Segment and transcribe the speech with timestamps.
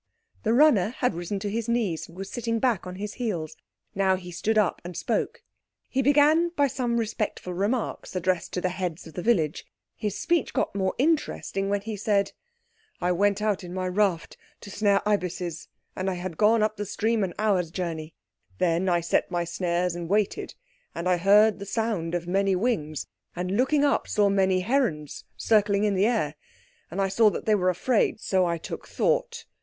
[0.41, 3.55] The runner had risen to his knees and was sitting back on his heels.
[3.93, 5.43] Now he stood up and spoke.
[5.91, 9.63] He began by some respectful remarks addressed to the heads of the village.
[9.95, 12.31] His speech got more interesting when he said—
[12.99, 16.85] "I went out in my raft to snare ibises, and I had gone up the
[16.87, 18.15] stream an hour's journey.
[18.57, 20.55] Then I set my snares and waited.
[20.95, 23.05] And I heard the sound of many wings,
[23.35, 26.33] and looking up, saw many herons circling in the air.
[26.89, 29.45] And I saw that they were afraid; so I took thought.